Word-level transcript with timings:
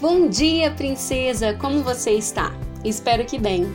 Bom 0.00 0.28
dia, 0.28 0.70
princesa! 0.70 1.52
Como 1.52 1.82
você 1.82 2.12
está? 2.12 2.54
Espero 2.82 3.22
que 3.26 3.38
bem. 3.38 3.70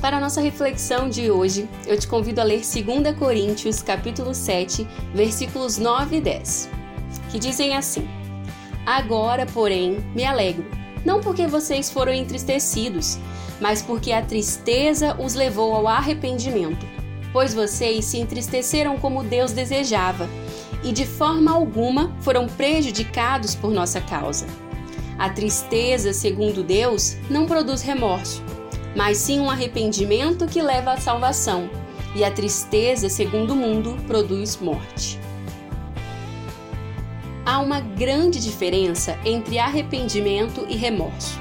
Para 0.00 0.16
a 0.16 0.20
nossa 0.20 0.40
reflexão 0.40 1.10
de 1.10 1.30
hoje, 1.30 1.68
eu 1.86 1.98
te 1.98 2.08
convido 2.08 2.40
a 2.40 2.44
ler 2.44 2.62
2 2.62 3.14
Coríntios, 3.18 3.82
capítulo 3.82 4.34
7, 4.34 4.88
versículos 5.14 5.76
9 5.76 6.16
e 6.16 6.20
10, 6.22 6.70
que 7.30 7.38
dizem 7.38 7.76
assim: 7.76 8.08
Agora, 8.86 9.44
porém, 9.44 9.98
me 10.14 10.24
alegro, 10.24 10.64
não 11.04 11.20
porque 11.20 11.46
vocês 11.46 11.90
foram 11.90 12.14
entristecidos, 12.14 13.18
mas 13.60 13.82
porque 13.82 14.12
a 14.12 14.22
tristeza 14.22 15.14
os 15.20 15.34
levou 15.34 15.74
ao 15.74 15.86
arrependimento, 15.86 16.86
pois 17.34 17.52
vocês 17.52 18.06
se 18.06 18.16
entristeceram 18.16 18.96
como 18.96 19.22
Deus 19.22 19.52
desejava, 19.52 20.26
e 20.82 20.90
de 20.90 21.04
forma 21.04 21.52
alguma 21.52 22.16
foram 22.20 22.46
prejudicados 22.48 23.54
por 23.54 23.70
nossa 23.70 24.00
causa. 24.00 24.46
A 25.18 25.28
tristeza, 25.28 26.12
segundo 26.12 26.62
Deus, 26.62 27.16
não 27.28 27.46
produz 27.46 27.82
remorso, 27.82 28.42
mas 28.96 29.18
sim 29.18 29.40
um 29.40 29.50
arrependimento 29.50 30.46
que 30.46 30.62
leva 30.62 30.92
à 30.92 30.96
salvação, 30.96 31.68
e 32.14 32.24
a 32.24 32.30
tristeza, 32.30 33.08
segundo 33.08 33.52
o 33.52 33.56
mundo, 33.56 33.96
produz 34.06 34.56
morte. 34.56 35.18
Há 37.44 37.58
uma 37.60 37.80
grande 37.80 38.40
diferença 38.40 39.18
entre 39.24 39.58
arrependimento 39.58 40.66
e 40.68 40.76
remorso. 40.76 41.38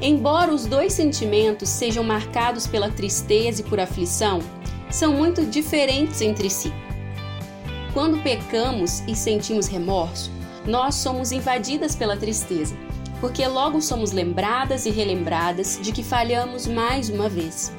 Embora 0.00 0.52
os 0.52 0.66
dois 0.66 0.92
sentimentos 0.92 1.68
sejam 1.68 2.02
marcados 2.02 2.66
pela 2.66 2.90
tristeza 2.90 3.60
e 3.60 3.64
por 3.64 3.78
aflição, 3.78 4.40
são 4.90 5.12
muito 5.12 5.44
diferentes 5.44 6.20
entre 6.20 6.50
si. 6.50 6.72
Quando 7.94 8.22
pecamos 8.22 9.00
e 9.06 9.14
sentimos 9.14 9.68
remorso, 9.68 10.30
nós 10.66 10.96
somos 10.96 11.30
invadidas 11.30 11.94
pela 11.94 12.16
tristeza 12.16 12.74
porque 13.22 13.46
logo 13.46 13.80
somos 13.80 14.10
lembradas 14.10 14.84
e 14.84 14.90
relembradas 14.90 15.78
de 15.80 15.92
que 15.92 16.02
falhamos 16.02 16.66
mais 16.66 17.08
uma 17.08 17.28
vez. 17.28 17.72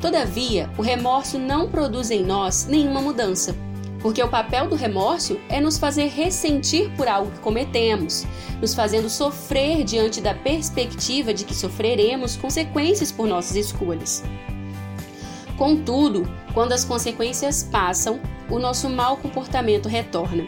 Todavia, 0.00 0.68
o 0.76 0.82
remorso 0.82 1.38
não 1.38 1.70
produz 1.70 2.10
em 2.10 2.24
nós 2.24 2.66
nenhuma 2.66 3.00
mudança, 3.00 3.54
porque 4.00 4.20
o 4.20 4.28
papel 4.28 4.68
do 4.68 4.74
remorso 4.74 5.38
é 5.48 5.60
nos 5.60 5.78
fazer 5.78 6.08
ressentir 6.08 6.90
por 6.96 7.06
algo 7.06 7.30
que 7.30 7.38
cometemos, 7.38 8.26
nos 8.60 8.74
fazendo 8.74 9.08
sofrer 9.08 9.84
diante 9.84 10.20
da 10.20 10.34
perspectiva 10.34 11.32
de 11.32 11.44
que 11.44 11.54
sofreremos 11.54 12.34
consequências 12.34 13.12
por 13.12 13.28
nossas 13.28 13.54
escolhas. 13.54 14.24
Contudo, 15.56 16.28
quando 16.52 16.72
as 16.72 16.84
consequências 16.84 17.62
passam, 17.62 18.18
o 18.50 18.58
nosso 18.58 18.90
mau 18.90 19.16
comportamento 19.16 19.88
retorna. 19.88 20.44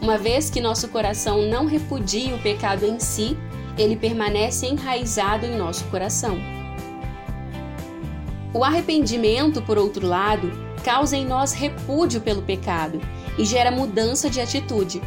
Uma 0.00 0.16
vez 0.16 0.48
que 0.48 0.62
nosso 0.62 0.88
coração 0.88 1.42
não 1.42 1.66
repudia 1.66 2.34
o 2.34 2.38
pecado 2.38 2.86
em 2.86 2.98
si, 2.98 3.36
ele 3.76 3.96
permanece 3.96 4.66
enraizado 4.66 5.46
em 5.46 5.56
nosso 5.56 5.84
coração. 5.84 6.38
O 8.52 8.64
arrependimento, 8.64 9.62
por 9.62 9.78
outro 9.78 10.06
lado, 10.06 10.50
causa 10.84 11.16
em 11.16 11.24
nós 11.24 11.52
repúdio 11.52 12.20
pelo 12.20 12.42
pecado 12.42 13.00
e 13.38 13.44
gera 13.44 13.70
mudança 13.70 14.28
de 14.28 14.40
atitude. 14.40 15.00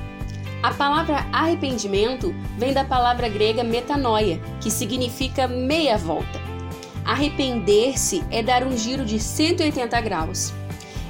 A 0.62 0.74
palavra 0.74 1.28
arrependimento 1.32 2.34
vem 2.58 2.74
da 2.74 2.86
palavra 2.86 3.28
grega 3.28 3.64
metanoia, 3.64 4.40
que 4.62 4.72
significa 4.72 5.46
meia 5.46 5.98
volta. 5.98 6.42
Arrepender-se 7.04 8.24
é 8.32 8.42
dar 8.42 8.64
um 8.64 8.78
giro 8.78 9.04
de 9.04 9.20
180 9.20 10.00
graus. 10.00 10.54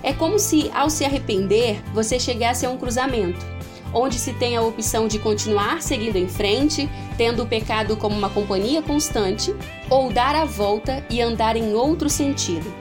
É 0.02 0.12
como 0.12 0.40
se, 0.40 0.72
ao 0.74 0.90
se 0.90 1.06
arrepender, 1.06 1.84
você 1.94 2.20
chegasse 2.20 2.66
a 2.66 2.70
um 2.72 2.78
cruzamento 2.78 3.53
onde 3.94 4.20
se 4.20 4.34
tem 4.34 4.56
a 4.56 4.62
opção 4.62 5.08
de 5.08 5.20
continuar 5.20 5.82
seguindo 5.82 6.18
em 6.18 6.28
frente, 6.28 6.90
tendo 7.18 7.44
o 7.44 7.48
pecado 7.48 7.96
como 7.96 8.18
uma 8.18 8.30
companhia 8.30 8.81
constante, 8.81 9.54
ou 9.90 10.12
dar 10.12 10.36
a 10.36 10.46
volta 10.46 11.06
e 11.09 11.22
andar 11.22 11.56
em 11.56 11.74
outro 11.74 12.09
sentido. 12.09 12.74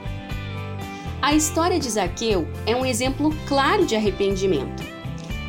A 1.21 1.33
história 1.33 1.79
de 1.79 1.89
Zaqueu 1.89 2.47
é 2.65 2.75
um 2.75 2.85
exemplo 2.85 3.33
claro 3.47 3.85
de 3.85 3.95
arrependimento. 3.95 4.83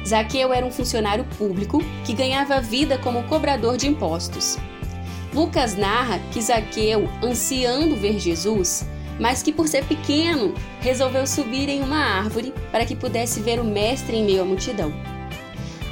Zaqueu 0.06 0.52
era 0.52 0.64
um 0.64 0.70
funcionário 0.70 1.24
público 1.38 1.82
que 2.04 2.12
ganhava 2.12 2.60
vida 2.60 2.98
como 2.98 3.24
cobrador 3.24 3.76
de 3.76 3.88
impostos. 3.88 4.58
Lucas 5.32 5.74
narra 5.74 6.20
que 6.30 6.40
Zaqueu, 6.40 7.08
ansiando 7.22 7.96
ver 7.96 8.20
Jesus, 8.20 8.86
mas 9.18 9.42
que 9.42 9.52
por 9.52 9.66
ser 9.66 9.84
pequeno, 9.84 10.54
resolveu 10.80 11.26
subir 11.26 11.68
em 11.68 11.82
uma 11.82 11.98
árvore 11.98 12.52
para 12.70 12.84
que 12.84 12.94
pudesse 12.94 13.40
ver 13.40 13.58
o 13.58 13.64
mestre 13.64 14.16
em 14.16 14.24
meio 14.24 14.42
à 14.42 14.44
multidão. 14.44 14.92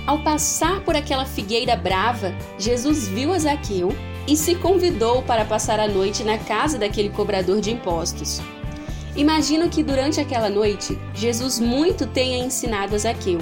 Ao 0.07 0.19
passar 0.19 0.81
por 0.81 0.97
aquela 0.97 1.25
figueira 1.25 1.77
brava, 1.77 2.35
Jesus 2.59 3.07
viu 3.07 3.33
a 3.33 3.39
Zaqueu 3.39 3.91
e 4.27 4.37
se 4.37 4.55
convidou 4.57 5.23
para 5.23 5.45
passar 5.45 5.79
a 5.79 5.87
noite 5.87 6.25
na 6.25 6.39
casa 6.39 6.77
daquele 6.79 7.09
cobrador 7.11 7.61
de 7.61 7.71
impostos. 7.71 8.41
Imagino 9.15 9.69
que 9.69 9.83
durante 9.83 10.21
aquela 10.21 10.49
noite, 10.49 10.99
Jesus 11.15 11.61
muito 11.61 12.07
tenha 12.07 12.45
ensinado 12.45 12.95
a 12.95 12.99
Zaqueu, 12.99 13.39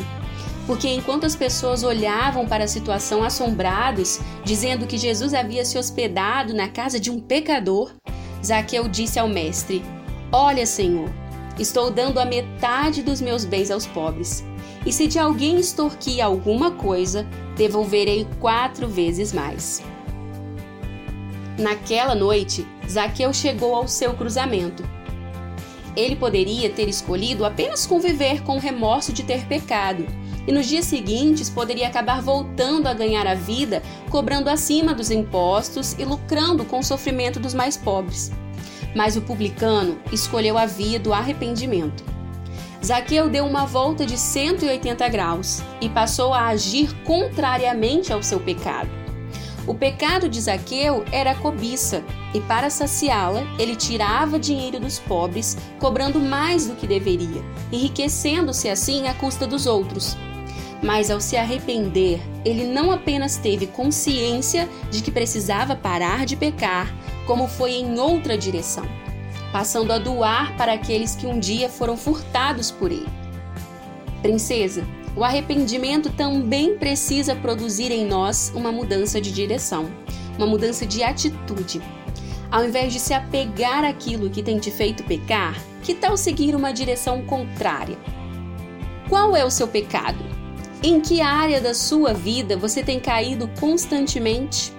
porque 0.66 0.88
enquanto 0.88 1.24
as 1.24 1.34
pessoas 1.34 1.82
olhavam 1.82 2.46
para 2.46 2.64
a 2.64 2.68
situação 2.68 3.22
assombrados, 3.22 4.20
dizendo 4.44 4.86
que 4.86 4.98
Jesus 4.98 5.32
havia 5.32 5.64
se 5.64 5.78
hospedado 5.78 6.52
na 6.52 6.68
casa 6.68 7.00
de 7.00 7.10
um 7.10 7.20
pecador, 7.20 7.90
Zaqueu 8.44 8.88
disse 8.88 9.18
ao 9.18 9.28
mestre: 9.28 9.82
Olha, 10.32 10.66
Senhor, 10.66 11.08
estou 11.58 11.90
dando 11.90 12.18
a 12.18 12.24
metade 12.24 13.02
dos 13.02 13.20
meus 13.20 13.44
bens 13.44 13.70
aos 13.70 13.86
pobres. 13.86 14.44
E 14.84 14.92
se 14.92 15.06
de 15.06 15.18
alguém 15.18 15.58
extorquir 15.58 16.24
alguma 16.24 16.70
coisa, 16.70 17.26
devolverei 17.56 18.26
quatro 18.40 18.88
vezes 18.88 19.32
mais. 19.32 19.82
Naquela 21.58 22.14
noite, 22.14 22.66
Zaqueu 22.88 23.32
chegou 23.34 23.74
ao 23.74 23.86
seu 23.86 24.14
cruzamento. 24.14 24.82
Ele 25.94 26.16
poderia 26.16 26.70
ter 26.70 26.88
escolhido 26.88 27.44
apenas 27.44 27.86
conviver 27.86 28.42
com 28.42 28.56
o 28.56 28.60
remorso 28.60 29.12
de 29.12 29.22
ter 29.22 29.44
pecado, 29.46 30.06
e 30.46 30.52
nos 30.52 30.66
dias 30.66 30.86
seguintes 30.86 31.50
poderia 31.50 31.88
acabar 31.88 32.22
voltando 32.22 32.86
a 32.86 32.94
ganhar 32.94 33.26
a 33.26 33.34
vida, 33.34 33.82
cobrando 34.08 34.48
acima 34.48 34.94
dos 34.94 35.10
impostos 35.10 35.92
e 35.98 36.04
lucrando 36.04 36.64
com 36.64 36.78
o 36.78 36.84
sofrimento 36.84 37.38
dos 37.38 37.52
mais 37.52 37.76
pobres. 37.76 38.32
Mas 38.94 39.16
o 39.16 39.20
publicano 39.20 39.98
escolheu 40.10 40.56
a 40.56 40.66
via 40.66 40.98
do 40.98 41.12
arrependimento. 41.12 42.02
Zaqueu 42.84 43.28
deu 43.28 43.44
uma 43.44 43.66
volta 43.66 44.06
de 44.06 44.16
180 44.16 45.06
graus 45.10 45.62
e 45.82 45.88
passou 45.88 46.32
a 46.32 46.46
agir 46.46 46.94
contrariamente 47.04 48.10
ao 48.10 48.22
seu 48.22 48.40
pecado. 48.40 48.88
O 49.66 49.74
pecado 49.74 50.28
de 50.30 50.40
Zaqueu 50.40 51.04
era 51.12 51.32
a 51.32 51.34
cobiça, 51.34 52.02
e 52.32 52.40
para 52.40 52.70
saciá-la, 52.70 53.42
ele 53.58 53.76
tirava 53.76 54.38
dinheiro 54.38 54.80
dos 54.80 54.98
pobres, 54.98 55.58
cobrando 55.78 56.18
mais 56.18 56.66
do 56.66 56.74
que 56.74 56.86
deveria, 56.86 57.44
enriquecendo-se 57.70 58.68
assim 58.68 59.06
à 59.06 59.14
custa 59.14 59.46
dos 59.46 59.66
outros. 59.66 60.16
Mas 60.82 61.10
ao 61.10 61.20
se 61.20 61.36
arrepender, 61.36 62.18
ele 62.44 62.64
não 62.64 62.90
apenas 62.90 63.36
teve 63.36 63.66
consciência 63.66 64.66
de 64.90 65.02
que 65.02 65.10
precisava 65.10 65.76
parar 65.76 66.24
de 66.24 66.34
pecar, 66.34 66.90
como 67.26 67.46
foi 67.46 67.72
em 67.72 67.98
outra 67.98 68.38
direção 68.38 69.09
passando 69.52 69.92
a 69.92 69.98
doar 69.98 70.56
para 70.56 70.72
aqueles 70.72 71.14
que 71.14 71.26
um 71.26 71.38
dia 71.38 71.68
foram 71.68 71.96
furtados 71.96 72.70
por 72.70 72.90
ele. 72.90 73.08
Princesa, 74.22 74.84
o 75.16 75.24
arrependimento 75.24 76.10
também 76.10 76.76
precisa 76.76 77.34
produzir 77.34 77.90
em 77.90 78.06
nós 78.06 78.52
uma 78.54 78.70
mudança 78.70 79.20
de 79.20 79.32
direção, 79.32 79.90
uma 80.36 80.46
mudança 80.46 80.86
de 80.86 81.02
atitude. 81.02 81.82
Ao 82.50 82.64
invés 82.64 82.92
de 82.92 83.00
se 83.00 83.14
apegar 83.14 83.84
àquilo 83.84 84.30
que 84.30 84.42
tem 84.42 84.58
te 84.58 84.70
feito 84.70 85.04
pecar, 85.04 85.54
que 85.82 85.94
tal 85.94 86.16
seguir 86.16 86.54
uma 86.54 86.72
direção 86.72 87.22
contrária? 87.22 87.96
Qual 89.08 89.34
é 89.34 89.44
o 89.44 89.50
seu 89.50 89.66
pecado? 89.66 90.24
Em 90.82 91.00
que 91.00 91.20
área 91.20 91.60
da 91.60 91.74
sua 91.74 92.12
vida 92.12 92.56
você 92.56 92.82
tem 92.82 93.00
caído 93.00 93.48
constantemente? 93.58 94.72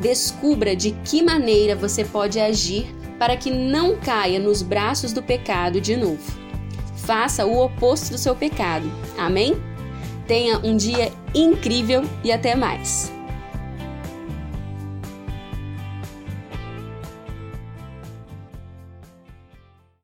Descubra 0.00 0.76
de 0.76 0.92
que 1.04 1.22
maneira 1.22 1.74
você 1.74 2.04
pode 2.04 2.38
agir 2.38 2.94
para 3.18 3.36
que 3.36 3.50
não 3.50 3.96
caia 3.96 4.38
nos 4.38 4.62
braços 4.62 5.12
do 5.12 5.22
pecado 5.22 5.80
de 5.80 5.96
novo. 5.96 6.22
Faça 6.96 7.46
o 7.46 7.62
oposto 7.64 8.10
do 8.10 8.18
seu 8.18 8.34
pecado. 8.34 8.90
Amém? 9.16 9.56
Tenha 10.26 10.58
um 10.58 10.76
dia 10.76 11.12
incrível 11.34 12.02
e 12.24 12.32
até 12.32 12.54
mais. 12.54 13.15